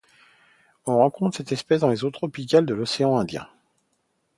On 0.87 0.97
rencontre 0.97 1.37
cette 1.37 1.51
espèce 1.51 1.81
dans 1.81 1.89
les 1.89 2.03
eaux 2.03 2.09
tropicales 2.09 2.65
de 2.65 2.73
l'océan 2.73 3.17
Indien. 3.19 3.47